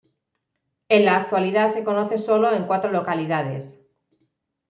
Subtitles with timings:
[0.89, 3.87] En la actualidad se conoce sólo en cuatro localidades.